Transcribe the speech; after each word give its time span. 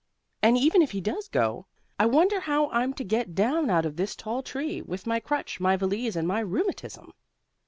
And, 0.41 0.57
even 0.57 0.81
if 0.81 0.93
he 0.93 0.99
does 0.99 1.27
go, 1.27 1.67
I 1.99 2.07
wonder 2.07 2.39
how 2.39 2.71
I'm 2.71 2.91
to 2.95 3.03
get 3.03 3.35
down 3.35 3.69
out 3.69 3.85
of 3.85 3.97
this 3.97 4.15
tall 4.15 4.41
tree, 4.41 4.81
with 4.81 5.05
my 5.05 5.19
crutch, 5.19 5.59
my 5.59 5.77
valise 5.77 6.15
and 6.15 6.27
my 6.27 6.39
rheumatism?" 6.39 7.13